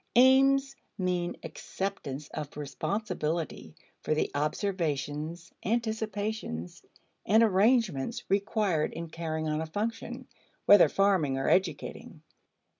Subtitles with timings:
[0.15, 6.81] Aims mean acceptance of responsibility for the observations, anticipations,
[7.23, 10.27] and arrangements required in carrying on a function
[10.65, 12.23] whether farming or educating.